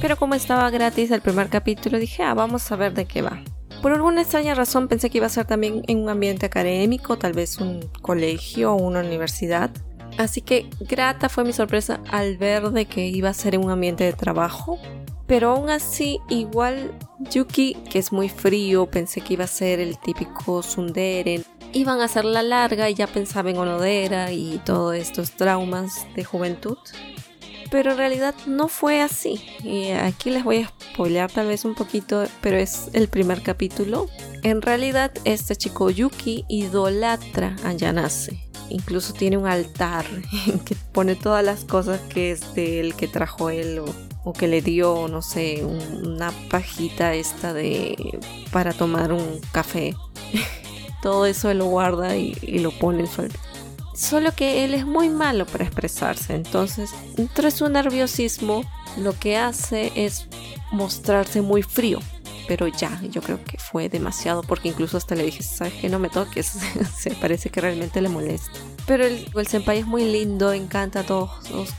[0.01, 3.43] pero como estaba gratis el primer capítulo dije, ah, vamos a ver de qué va.
[3.81, 7.33] Por alguna extraña razón pensé que iba a ser también en un ambiente académico, tal
[7.33, 9.71] vez un colegio o una universidad.
[10.19, 14.05] Así que grata fue mi sorpresa al ver de que iba a ser un ambiente
[14.05, 14.79] de trabajo.
[15.27, 16.93] Pero aún así, igual
[17.31, 21.45] Yuki, que es muy frío, pensé que iba a ser el típico Sunderen.
[21.73, 26.79] Iban a hacerla larga y ya pensaba en Onodera y todos estos traumas de juventud.
[27.71, 29.45] Pero en realidad no fue así.
[29.65, 34.09] Y aquí les voy a spoilear tal vez un poquito, pero es el primer capítulo.
[34.45, 40.05] En realidad, este chico Yuki idolatra a Yanase incluso tiene un altar
[40.47, 43.81] en que pone todas las cosas que es de él que trajo él
[44.25, 48.19] o, que le dio, no sé, una pajita esta de
[48.51, 49.95] para tomar un café.
[51.03, 53.41] Todo eso él lo guarda y, lo pone en su altar.
[53.95, 58.65] Solo que él es muy malo para expresarse, entonces entre su nerviosismo
[58.99, 60.27] lo que hace es
[60.73, 62.01] mostrarse muy frío
[62.47, 65.99] pero ya, yo creo que fue demasiado porque incluso hasta le dije, ¿sabes que No
[65.99, 66.47] me toques,
[66.99, 68.51] se parece que realmente le molesta.
[68.87, 71.31] Pero el, el senpai es muy lindo, encanta a todos,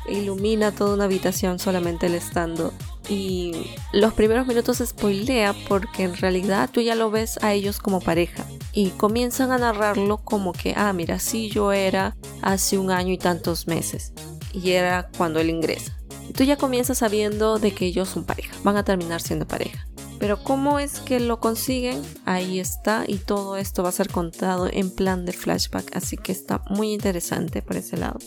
[0.10, 2.73] ilumina toda una habitación solamente el estando.
[3.10, 3.53] Y
[3.93, 8.45] los primeros minutos spoilea porque en realidad tú ya lo ves a ellos como pareja.
[8.73, 13.17] Y comienzan a narrarlo como que, ah, mira, sí yo era hace un año y
[13.17, 14.12] tantos meses.
[14.53, 15.97] Y era cuando él ingresa.
[16.30, 19.88] Y tú ya comienzas sabiendo de que ellos son pareja, van a terminar siendo pareja.
[20.19, 24.67] Pero cómo es que lo consiguen, ahí está y todo esto va a ser contado
[24.71, 28.19] en plan de flashback, así que está muy interesante por ese lado.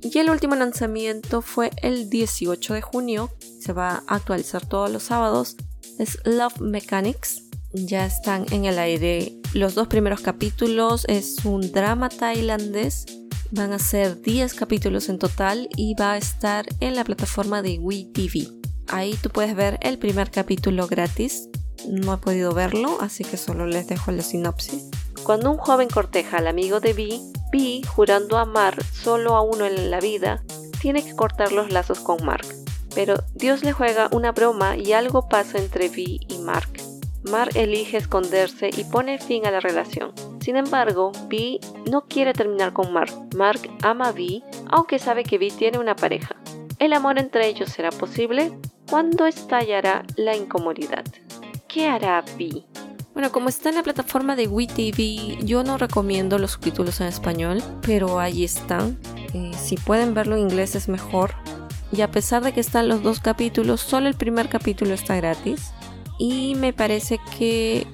[0.00, 5.04] Y el último lanzamiento fue el 18 de junio, se va a actualizar todos los
[5.04, 5.56] sábados,
[5.98, 7.42] es Love Mechanics.
[7.72, 13.06] Ya están en el aire los dos primeros capítulos, es un drama tailandés
[13.50, 17.78] Van a ser 10 capítulos en total y va a estar en la plataforma de
[17.78, 18.63] WeTV.
[18.88, 21.48] Ahí tú puedes ver el primer capítulo gratis.
[21.88, 24.90] No he podido verlo, así que solo les dejo la sinopsis.
[25.22, 27.20] Cuando un joven corteja al amigo de Vi,
[27.50, 30.42] Vi, jurando amar solo a uno en la vida,
[30.80, 32.46] tiene que cortar los lazos con Mark.
[32.94, 36.68] Pero Dios le juega una broma y algo pasa entre Vi y Mark.
[37.24, 40.12] Mark elige esconderse y pone fin a la relación.
[40.40, 41.58] Sin embargo, Vi
[41.90, 43.12] no quiere terminar con Mark.
[43.34, 44.14] Mark ama a
[44.68, 46.36] aunque sabe que Vi tiene una pareja.
[46.78, 48.52] ¿El amor entre ellos será posible?
[48.88, 51.04] ¿Cuándo estallará la incomodidad?
[51.68, 52.64] ¿Qué hará Vi?
[53.14, 57.62] Bueno, como está en la plataforma de WeTV, yo no recomiendo los subtítulos en español,
[57.82, 58.98] pero ahí están.
[59.32, 61.32] Eh, si pueden verlo en inglés es mejor.
[61.92, 65.72] Y a pesar de que están los dos capítulos, solo el primer capítulo está gratis.
[66.18, 67.86] Y me parece que,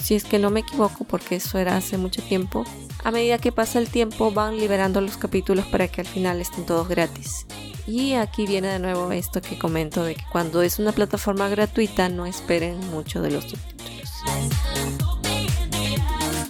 [0.00, 2.64] si es que no me equivoco, porque eso era hace mucho tiempo,
[3.04, 6.66] a medida que pasa el tiempo van liberando los capítulos para que al final estén
[6.66, 7.46] todos gratis.
[7.86, 12.08] Y aquí viene de nuevo esto que comento de que cuando es una plataforma gratuita
[12.08, 14.10] no esperen mucho de los subtítulos.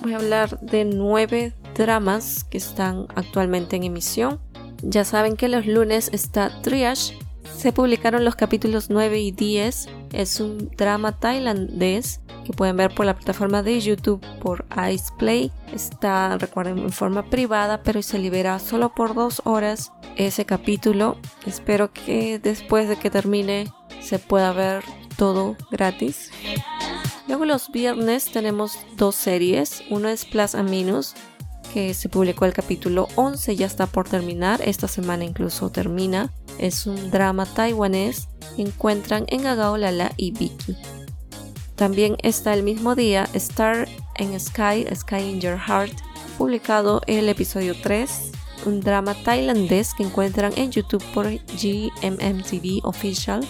[0.01, 4.41] Voy a hablar de nueve dramas que están actualmente en emisión.
[4.83, 7.19] Ya saben que los lunes está Triage.
[7.55, 9.89] Se publicaron los capítulos 9 y 10.
[10.13, 15.51] Es un drama tailandés que pueden ver por la plataforma de YouTube por Ice Play.
[15.73, 21.17] Está, recuerden, en forma privada, pero se libera solo por dos horas ese capítulo.
[21.45, 24.85] Espero que después de que termine se pueda ver
[25.17, 26.31] todo gratis.
[27.27, 29.83] Luego los viernes tenemos dos series.
[29.91, 31.15] Uno es Plus a Minus,
[31.77, 34.63] que se publicó el capítulo 11, ya está por terminar.
[34.65, 36.33] Esta semana incluso termina.
[36.57, 38.29] Es un drama taiwanés.
[38.57, 40.75] Encuentran en Gagao Lala y Vicky.
[41.75, 43.87] También está el mismo día Star
[44.19, 45.93] in Sky, Sky in Your Heart,
[46.39, 48.11] publicado el episodio 3,
[48.65, 53.47] un drama tailandés que encuentran en YouTube por GMMTV Official.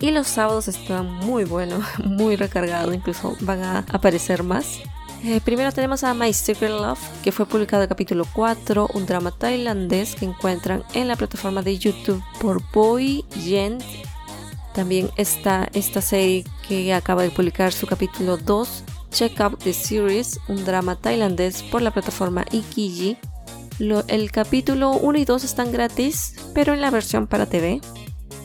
[0.00, 4.80] Y los sábados están muy buenos, muy recargados, incluso van a aparecer más.
[5.24, 9.30] Eh, primero tenemos a My Secret Love, que fue publicado el capítulo 4, un drama
[9.30, 13.78] tailandés que encuentran en la plataforma de YouTube por Boy Yen
[14.74, 20.40] también está esta serie que acaba de publicar su capítulo 2, Check Out the Series,
[20.48, 23.16] un drama tailandés por la plataforma Ikiji.
[23.78, 27.80] el capítulo 1 y 2 están gratis, pero en la versión para TV.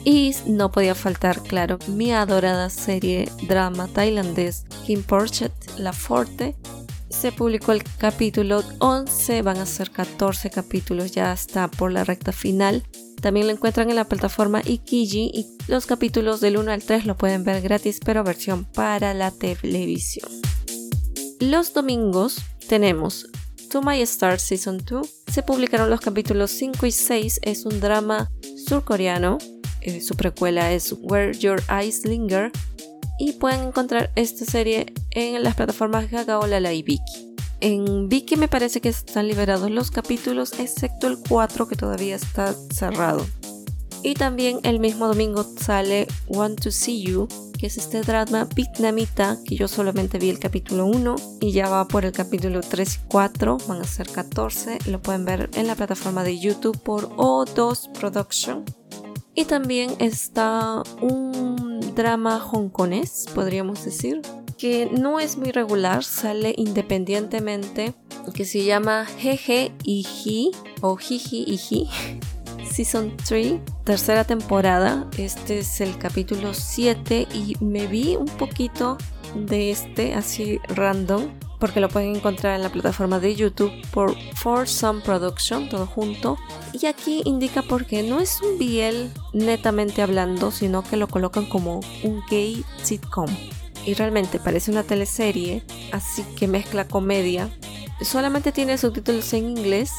[0.04, 6.56] Y no podía faltar, claro, mi adorada serie drama tailandés Kim Porchet, La Forte.
[7.10, 12.32] Se publicó el capítulo 11, van a ser 14 capítulos, ya está por la recta
[12.32, 12.84] final.
[13.20, 17.16] También lo encuentran en la plataforma Ikiji y los capítulos del 1 al 3 lo
[17.16, 20.30] pueden ver gratis pero versión para la televisión.
[21.40, 23.26] Los domingos tenemos
[23.70, 27.40] To My Star Season 2 se publicaron los capítulos 5 y 6.
[27.42, 28.30] Es un drama
[28.66, 29.38] surcoreano.
[29.80, 32.50] Eh, su precuela es Where Your Eyes Linger.
[33.18, 37.34] Y pueden encontrar esta serie en las plataformas Gaga o Lala y Viki.
[37.60, 42.54] En Viki me parece que están liberados los capítulos, excepto el 4 que todavía está
[42.72, 43.26] cerrado.
[44.02, 49.36] Y también el mismo domingo sale Want to See You, que es este drama vietnamita
[49.44, 53.08] que yo solamente vi el capítulo 1 y ya va por el capítulo 3 y
[53.08, 57.92] 4, van a ser 14, lo pueden ver en la plataforma de YouTube por O2
[57.92, 58.64] Production.
[59.40, 64.20] Y también está un drama hongkonés, podríamos decir,
[64.58, 67.94] que no es muy regular, sale independientemente,
[68.34, 70.50] que se llama Jeje y Ji
[70.82, 71.88] o Jiji y Ji
[72.70, 75.08] Season 3, tercera temporada.
[75.16, 78.98] Este es el capítulo 7 y me vi un poquito
[79.34, 84.66] de este así random porque lo pueden encontrar en la plataforma de YouTube por For
[84.66, 86.38] Some Production, todo junto.
[86.72, 91.80] Y aquí indica porque no es un BL netamente hablando, sino que lo colocan como
[92.02, 93.28] un gay sitcom.
[93.86, 97.48] Y realmente parece una teleserie, así que mezcla comedia.
[98.02, 99.92] Solamente tiene subtítulos en inglés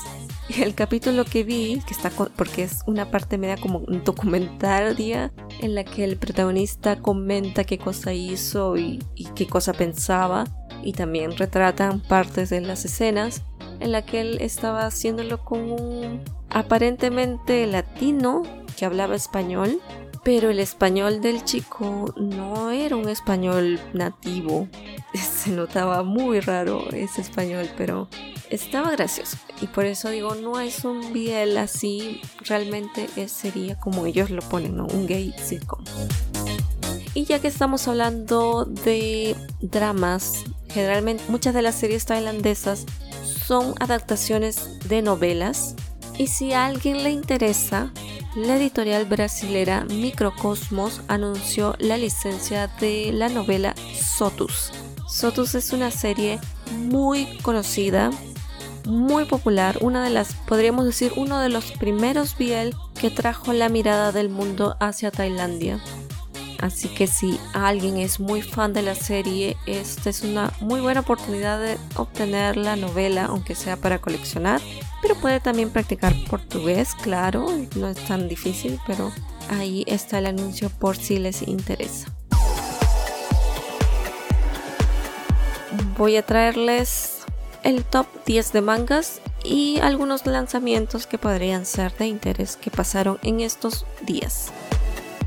[0.59, 5.83] el capítulo que vi, que está porque es una parte media como documentaria en la
[5.83, 8.99] que el protagonista comenta qué cosa hizo y,
[9.35, 10.45] qué cosa pensaba
[10.83, 13.43] y también retratan partes de las escenas
[13.79, 18.43] en la que él estaba haciéndolo con un aparentemente latino
[18.77, 19.79] que hablaba español,
[20.23, 24.67] pero el español del chico no era un español nativo.
[25.13, 28.07] Se notaba muy raro ese español, pero
[28.49, 29.37] estaba gracioso.
[29.61, 34.75] Y por eso digo, no es un biel así, realmente sería como ellos lo ponen,
[34.75, 34.85] ¿no?
[34.85, 35.83] Un gay sitcom.
[37.13, 42.85] Y ya que estamos hablando de dramas, generalmente muchas de las series tailandesas
[43.45, 45.75] son adaptaciones de novelas.
[46.17, 47.91] Y si a alguien le interesa,
[48.35, 54.71] la editorial brasilera Microcosmos anunció la licencia de la novela Sotus.
[55.07, 56.39] Sotus es una serie
[56.87, 58.11] muy conocida
[58.85, 64.11] muy popular, una de las, podríamos decir, uno de los primeros que trajo la mirada
[64.11, 65.79] del mundo hacia Tailandia.
[66.61, 70.99] Así que si alguien es muy fan de la serie, esta es una muy buena
[70.99, 74.61] oportunidad de obtener la novela, aunque sea para coleccionar.
[75.01, 79.11] Pero puede también practicar portugués, claro, no es tan difícil, pero
[79.49, 82.13] ahí está el anuncio por si les interesa.
[85.97, 87.21] Voy a traerles
[87.63, 93.17] el top 10 de mangas y algunos lanzamientos que podrían ser de interés que pasaron
[93.23, 94.51] en estos días.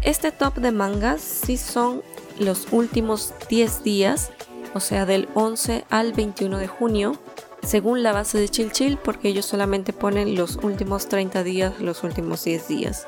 [0.04, 2.02] Este top de mangas sí son
[2.38, 4.32] los últimos 10 días,
[4.74, 7.16] o sea del 11 al 21 de junio,
[7.62, 12.04] según la base de Chill Chill, porque ellos solamente ponen los últimos 30 días, los
[12.04, 13.06] últimos 10 días.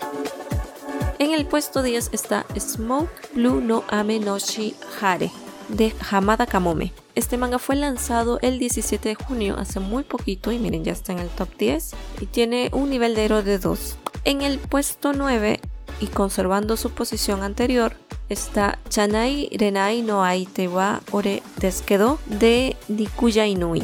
[1.19, 4.39] En el puesto 10 está Smoke Blue no Ame no
[5.03, 5.31] Hare
[5.69, 6.95] de Hamada Kamome.
[7.15, 11.13] Este manga fue lanzado el 17 de junio, hace muy poquito, y miren, ya está
[11.13, 11.91] en el top 10
[12.23, 13.97] y tiene un nivel de héroe de 2.
[14.25, 15.61] En el puesto 9
[16.01, 17.95] y conservando su posición anterior
[18.29, 23.83] está Chanai Renai no Aite wa Ore Desquedo de Nikuya Inui,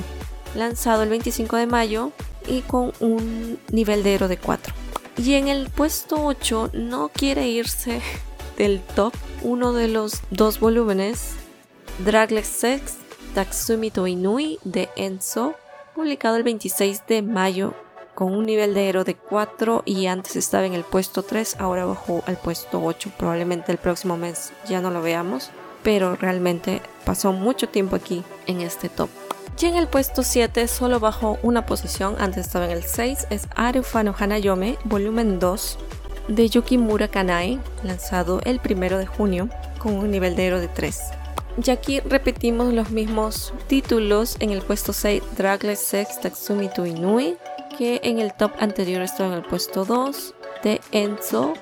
[0.54, 2.12] lanzado el 25 de mayo
[2.46, 4.74] y con un nivel de héroe de 4.
[5.18, 8.00] Y en el puesto 8 no quiere irse
[8.58, 11.34] del top uno de los dos volúmenes
[12.04, 12.96] Draglex Sex
[13.34, 15.54] Tatsumi to Inui de Enzo,
[15.94, 17.74] publicado el 26 de mayo
[18.14, 21.84] con un nivel de héroe de 4 y antes estaba en el puesto 3, ahora
[21.84, 25.50] bajó al puesto 8, probablemente el próximo mes ya no lo veamos,
[25.82, 29.08] pero realmente pasó mucho tiempo aquí en este top.
[29.60, 33.48] Y en el puesto 7 solo bajó una posición, antes estaba en el 6, es
[33.54, 35.78] Arufano Hanayome, volumen 2
[36.28, 39.48] de Yukimura Kanai, lanzado el 1 de junio
[39.78, 41.00] con un nivel de héroe de 3.
[41.64, 47.36] Y aquí repetimos los mismos títulos en el puesto 6 Dragless Sex Tatsumi to Inui,
[47.76, 51.54] que en el top anterior estaba en el puesto 2 de Enzo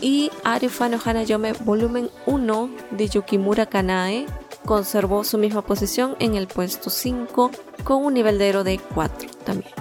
[0.00, 4.26] y Ariufa no Hanayome volumen 1 de Yukimura Kanae
[4.64, 7.50] conservó su misma posición en el puesto 5
[7.84, 9.72] con un nivel de héroe de 4 también.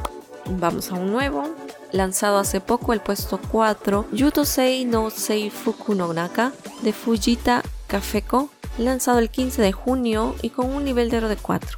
[0.59, 1.43] Vamos a un nuevo,
[1.91, 8.49] lanzado hace poco el puesto 4 Yutosei no Sei Fuku no Naka de Fujita Kafeko
[8.77, 11.77] lanzado el 15 de junio y con un nivel de oro de 4.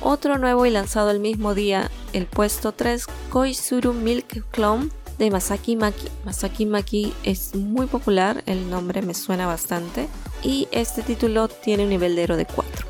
[0.00, 4.88] Otro nuevo y lanzado el mismo día, el puesto 3, Koizuru Milk Clone
[5.18, 6.08] de Masaki Maki.
[6.24, 10.08] Masaki Maki es muy popular, el nombre me suena bastante
[10.42, 12.86] y este título tiene un nivel de oro de 4.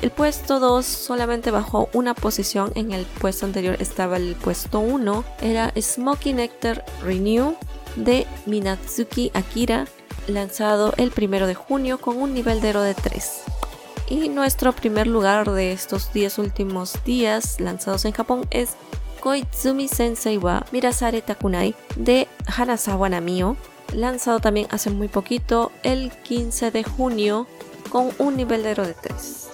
[0.00, 5.24] El puesto 2 solamente bajó una posición, en el puesto anterior estaba el puesto 1,
[5.42, 7.56] era Smoky Nectar Renew
[7.96, 9.86] de Minatsuki Akira,
[10.28, 13.57] lanzado el 1 de junio con un nivel de héroe de 3.
[14.10, 18.70] Y nuestro primer lugar de estos 10 últimos días lanzados en Japón es
[19.20, 23.56] Koizumi Sensei wa Mirasare Takunai de Hanazawa Namio,
[23.92, 27.46] lanzado también hace muy poquito, el 15 de junio,
[27.90, 29.48] con un nivel de héroe de 3.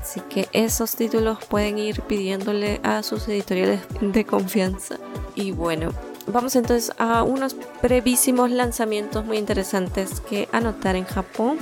[0.00, 4.98] Así que esos títulos pueden ir pidiéndole a sus editoriales de confianza.
[5.34, 5.92] Y bueno,
[6.26, 11.58] vamos entonces a unos brevísimos lanzamientos muy interesantes que anotar en Japón.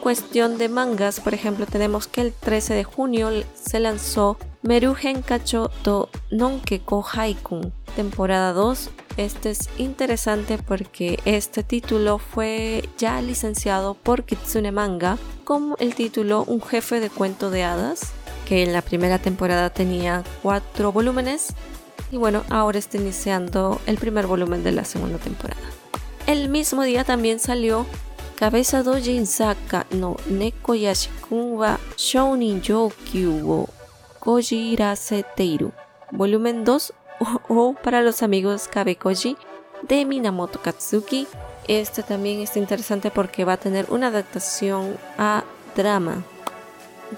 [0.00, 5.70] Cuestión de mangas, por ejemplo, tenemos que el 13 de junio se lanzó Merugen Kacho
[6.30, 8.90] Nonkeko Haikun, temporada 2.
[9.16, 16.44] Este es interesante porque este título fue ya licenciado por Kitsune Manga como el título
[16.46, 18.12] Un jefe de cuento de hadas,
[18.48, 21.54] que en la primera temporada tenía cuatro volúmenes
[22.10, 25.60] y bueno, ahora está iniciando el primer volumen de la segunda temporada.
[26.26, 27.86] El mismo día también salió
[28.42, 33.68] Cabeza Dojin Saka no Neko Yashikun wa Shounin Jokyu wo
[34.18, 35.70] Kojiraseteiru,
[36.10, 36.92] volumen 2
[37.48, 39.36] o, para los amigos Kabekoji
[39.86, 41.28] de Minamoto Katsuki.
[41.68, 45.44] Este también está interesante porque va a tener una adaptación a
[45.76, 46.24] drama.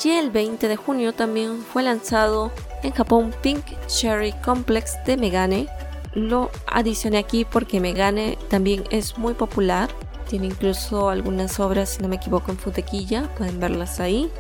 [0.05, 2.53] Y el 20 de junio también fue lanzado
[2.83, 5.69] en Japón Pink Cherry Complex de Megane.
[6.13, 9.89] Lo adicioné aquí porque Megane también es muy popular
[10.29, 13.31] tiene incluso algunas obras, si no me equivoco, en Futequilla.
[13.37, 14.31] Pueden verlas ahí.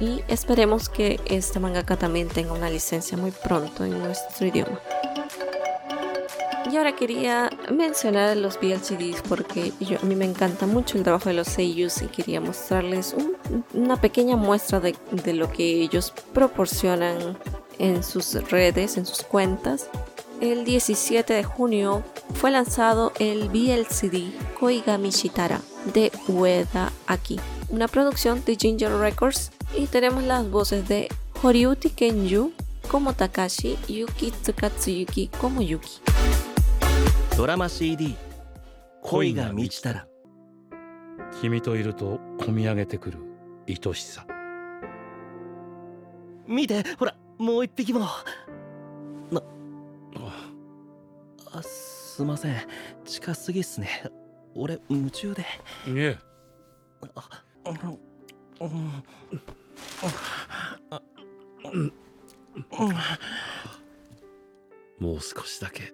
[0.00, 4.80] Y esperemos que esta mangaka también tenga una licencia muy pronto en nuestro idioma.
[6.70, 11.34] Y ahora quería mencionar los VLCDs porque a mí me encanta mucho el trabajo de
[11.34, 13.16] los seiyus y quería mostrarles
[13.72, 17.38] una pequeña muestra de, de lo que ellos proporcionan
[17.78, 19.88] en sus redes, en sus cuentas
[20.41, 25.61] el 17 de junio fue lanzado el BLCD Koigami Shitara
[25.93, 27.39] de Ueda Aki,
[27.69, 31.09] una producción de Ginger Records y tenemos las voces de
[31.41, 32.51] Horiuti Kenju
[32.89, 36.01] como Takashi, Yuki Tsukatsuyuki como Yuki.
[37.37, 38.15] Drama CD
[39.01, 40.07] 恋が満ちたら
[41.41, 43.19] 君といると込み上げてくる
[43.67, 44.25] 愛しさ
[46.47, 48.07] 見てほらもう一匹も
[51.52, 52.56] あすいません。
[53.04, 54.04] 近すぎっすね。
[54.54, 55.42] 俺夢中で。
[55.86, 56.18] いえ。
[57.14, 57.74] あうん
[58.60, 59.02] うん
[60.90, 61.02] あ
[61.72, 61.92] うん。
[64.98, 65.92] もう少しだけ。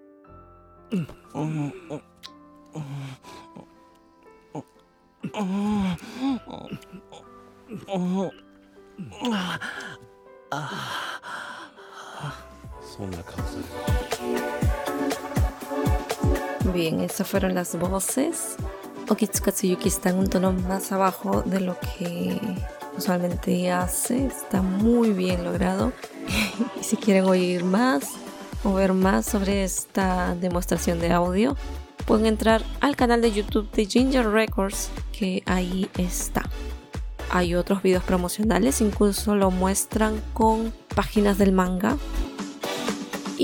[10.50, 10.70] あ
[12.20, 12.53] あ
[12.96, 13.58] causa.
[16.72, 18.56] Bien, esas fueron las voces.
[19.08, 22.40] Okitsuka Tsuyuki está en un tono más abajo de lo que
[22.96, 24.26] usualmente hace.
[24.26, 25.92] Está muy bien logrado.
[26.80, 28.10] y si quieren oír más
[28.64, 31.56] o ver más sobre esta demostración de audio,
[32.06, 36.42] pueden entrar al canal de YouTube de Ginger Records, que ahí está.
[37.30, 41.96] Hay otros videos promocionales, incluso lo muestran con páginas del manga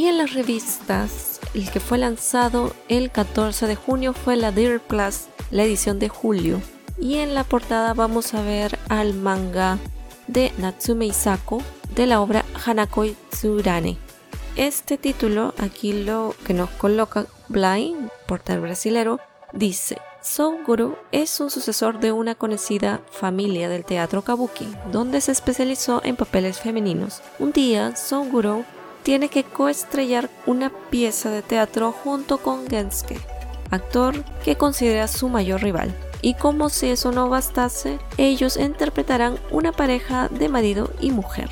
[0.01, 4.81] y en las revistas el que fue lanzado el 14 de junio fue la Dear
[4.81, 6.63] Plus, la edición de julio.
[6.99, 9.77] Y en la portada vamos a ver al manga
[10.27, 11.63] de Natsume Isako
[11.95, 13.99] de la obra Hanakoi Tsurane.
[14.57, 19.21] Este título, aquí lo que nos coloca Blind, portal brasilero,
[19.53, 26.01] dice Soguru es un sucesor de una conocida familia del teatro kabuki, donde se especializó
[26.05, 27.21] en papeles femeninos.
[27.39, 28.65] Un día, Soguru
[29.03, 33.21] tiene que coestrellar una pieza de teatro junto con Gensuke,
[33.71, 35.95] actor que considera su mayor rival.
[36.23, 41.49] Y como si eso no bastase, ellos interpretarán una pareja de marido y mujer.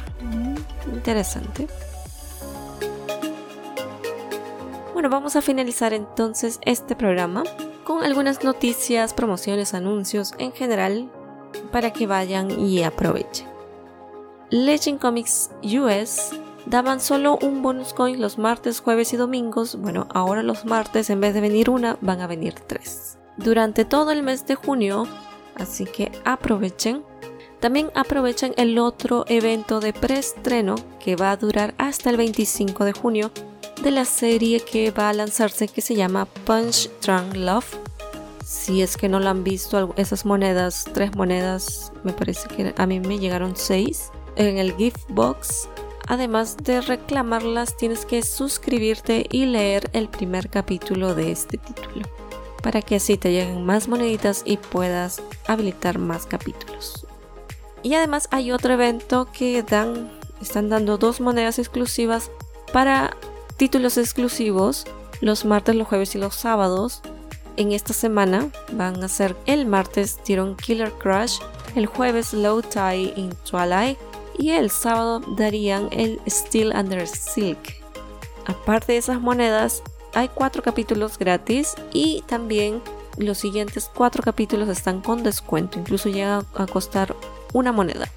[0.93, 1.69] Interesante.
[4.93, 7.45] Bueno, vamos a finalizar entonces este programa
[7.85, 11.11] con algunas noticias, promociones, anuncios en general
[11.73, 13.49] para que vayan y aprovechen.
[14.51, 16.33] Legend Comics US
[16.69, 19.77] daban solo un bonus coin los martes, jueves y domingos.
[19.77, 23.19] Bueno, ahora los martes en vez de venir una, van a venir tres.
[23.37, 25.07] Durante todo el mes de junio,
[25.57, 27.03] así que aprovechen.
[27.61, 32.93] También aprovechen el otro evento de preestreno que va a durar hasta el 25 de
[32.93, 33.33] junio
[33.83, 37.77] de la serie que va a lanzarse que se llama Punch Drunk Love.
[38.45, 42.87] Si es que no lo han visto, esas monedas, tres monedas, me parece que a
[42.87, 45.69] mí me llegaron seis en el gift box.
[46.09, 52.09] Además de reclamarlas, tienes que suscribirte y leer el primer capítulo de este título
[52.63, 57.07] para que así te lleguen más moneditas y puedas habilitar más capítulos.
[57.83, 62.31] Y además hay otro evento que dan, están dando dos monedas exclusivas
[62.73, 63.17] para
[63.57, 64.87] títulos exclusivos
[65.21, 67.03] los martes, los jueves y los sábados.
[67.57, 71.41] En esta semana van a ser el martes Tiron Killer Crush,
[71.75, 73.99] el jueves Low Tie in Twilight
[74.39, 77.77] y el sábado darían el Steel Under Silk.
[78.47, 79.83] Aparte de esas monedas,
[80.15, 82.81] hay cuatro capítulos gratis y también
[83.19, 87.15] los siguientes cuatro capítulos están con descuento, incluso llega a costar
[87.53, 88.09] una moneda.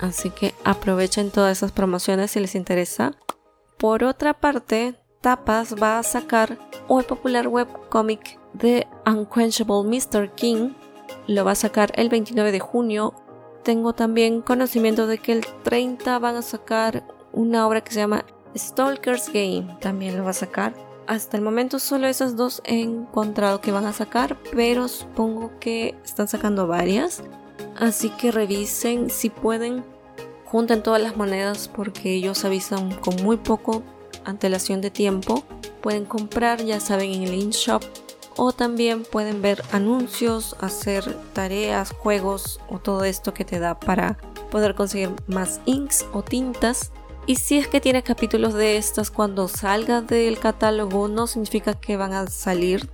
[0.00, 3.12] Así que aprovechen todas esas promociones si les interesa.
[3.78, 6.58] Por otra parte, Tapas va a sacar
[6.88, 10.34] un popular webcomic de Unquenchable Mr.
[10.34, 10.72] King.
[11.26, 13.14] Lo va a sacar el 29 de junio.
[13.62, 18.24] Tengo también conocimiento de que el 30 van a sacar una obra que se llama
[18.54, 19.76] Stalker's Game.
[19.80, 20.74] También lo va a sacar.
[21.06, 25.94] Hasta el momento solo esas dos he encontrado que van a sacar, pero supongo que
[26.04, 27.22] están sacando varias.
[27.76, 29.84] Así que revisen si pueden,
[30.46, 33.82] junten todas las monedas porque ellos avisan con muy poco
[34.24, 35.44] antelación de tiempo.
[35.82, 37.82] Pueden comprar, ya saben, en el InShop
[38.42, 44.16] o también pueden ver anuncios, hacer tareas, juegos o todo esto que te da para
[44.50, 46.90] poder conseguir más inks o tintas.
[47.26, 51.98] Y si es que tiene capítulos de estas cuando salga del catálogo, no significa que
[51.98, 52.88] van a salir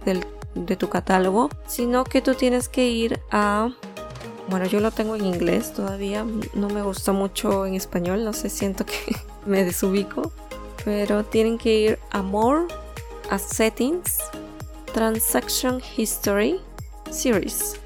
[0.57, 3.71] de tu catálogo, sino que tú tienes que ir a
[4.49, 6.27] bueno, yo lo tengo en inglés todavía.
[6.55, 8.25] No me gusta mucho en español.
[8.25, 9.15] No sé, siento que
[9.47, 10.33] me desubico.
[10.85, 12.67] Pero tienen que ir a More,
[13.31, 14.19] a Settings,
[14.97, 16.59] Transaction History,
[17.11, 17.79] Series.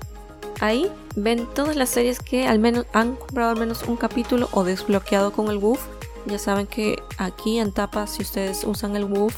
[0.60, 4.62] Ahí ven todas las series que al menos han comprado al menos un capítulo o
[4.62, 5.84] desbloqueado con el WooF.
[6.26, 9.34] Ya saben que aquí en Tapa, si ustedes usan el WooF,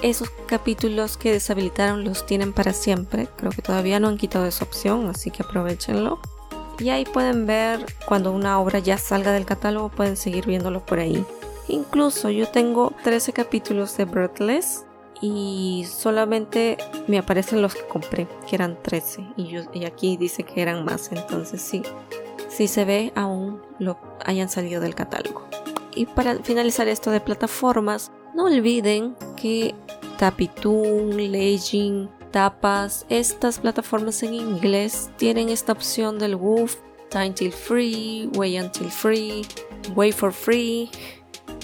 [0.00, 3.28] esos capítulos que deshabilitaron los tienen para siempre.
[3.36, 6.18] Creo que todavía no han quitado esa opción, así que aprovechenlo.
[6.78, 10.98] Y ahí pueden ver cuando una obra ya salga del catálogo, pueden seguir viéndolo por
[11.00, 11.26] ahí.
[11.68, 14.85] Incluso yo tengo 13 capítulos de Breathless
[15.20, 19.26] y solamente me aparecen los que compré, que eran 13.
[19.36, 21.82] Y, yo, y aquí dice que eran más, entonces sí,
[22.48, 25.46] sí se ve aún lo hayan salido del catálogo.
[25.94, 29.74] Y para finalizar esto de plataformas, no olviden que
[30.18, 33.06] Tapitoon, Legend, tapas.
[33.08, 36.76] Estas plataformas en inglés tienen esta opción del WooF,
[37.10, 39.46] Time Till Free, Way Until Free,
[39.94, 40.90] Way for Free.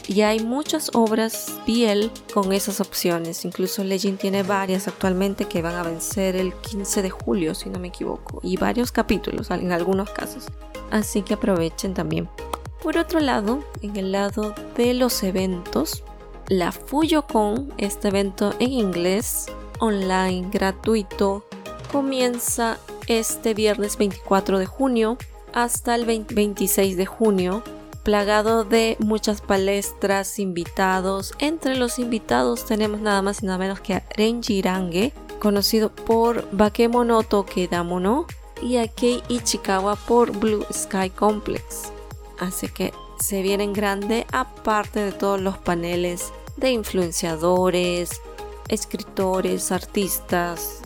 [0.09, 3.45] Y hay muchas obras piel con esas opciones.
[3.45, 7.79] Incluso Legend tiene varias actualmente que van a vencer el 15 de julio, si no
[7.79, 8.41] me equivoco.
[8.43, 10.47] Y varios capítulos en algunos casos.
[10.91, 12.29] Así que aprovechen también.
[12.83, 16.03] Por otro lado, en el lado de los eventos,
[16.49, 19.47] la FuyoCon, este evento en inglés,
[19.79, 21.45] online gratuito
[21.91, 25.17] comienza este viernes 24 de junio
[25.53, 27.63] hasta el 26 de junio,
[28.03, 31.35] plagado de muchas palestras, invitados.
[31.39, 36.49] Entre los invitados tenemos nada más y nada menos que a Renji Range, conocido por
[36.53, 38.27] Bakemonoto Kedamono,
[38.63, 41.93] y a Kei Ichikawa por Blue Sky Complex.
[42.39, 48.21] Así que se viene en grande aparte de todos los paneles de influenciadores,
[48.69, 50.81] escritores, artistas,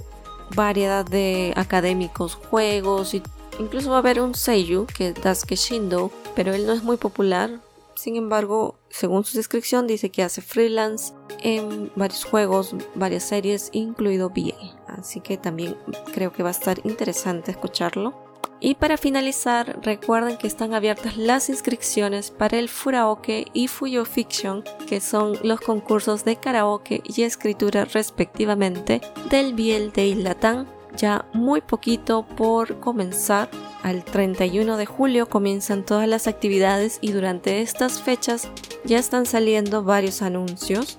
[0.55, 3.23] variedad de académicos, juegos y
[3.59, 6.97] incluso va a haber un Seiyu que es Dasuke Shindo, pero él no es muy
[6.97, 7.61] popular.
[7.95, 14.31] Sin embargo, según su descripción dice que hace freelance en varios juegos, varias series, incluido
[14.31, 14.53] BL.
[14.87, 15.77] Así que también
[16.13, 18.27] creo que va a estar interesante escucharlo.
[18.59, 24.65] Y para finalizar, recuerden que están abiertas las inscripciones para el Furaoke y Fuyo Fiction,
[24.89, 30.76] que son los concursos de karaoke y escritura respectivamente del Biel de Islatán.
[30.97, 33.49] Ya muy poquito por comenzar.
[33.83, 38.49] Al 31 de julio comienzan todas las actividades y durante estas fechas
[38.85, 40.99] ya están saliendo varios anuncios.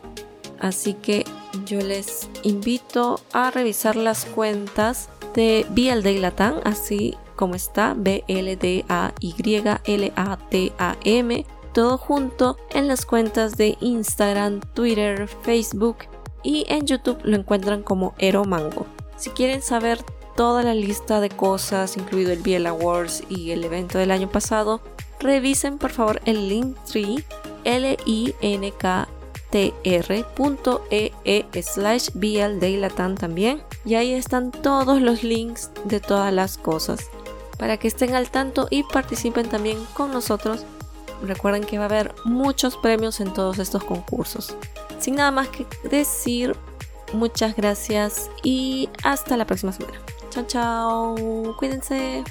[0.60, 1.26] Así que
[1.66, 8.26] yo les invito a revisar las cuentas de Biel de Latam, así como está, B-L-D-A-Y-L-A-T-A-M,
[11.74, 15.98] todo junto en las cuentas de Instagram, Twitter, Facebook
[16.42, 18.88] y en YouTube lo encuentran como Ero Mango.
[19.18, 20.04] Si quieren saber
[20.36, 24.82] toda la lista de cosas, incluido el Biel Awards y el evento del año pasado,
[25.20, 27.24] revisen por favor el Linktree
[29.52, 37.10] linktr.ee slash Latam también y ahí están todos los links de todas las cosas
[37.58, 40.64] para que estén al tanto y participen también con nosotros.
[41.24, 44.56] Recuerden que va a haber muchos premios en todos estos concursos.
[45.00, 46.56] Sin nada más que decir,
[47.14, 50.00] Muchas gracias y hasta la próxima semana.
[50.30, 51.56] Chao, chao.
[51.58, 52.24] Cuídense.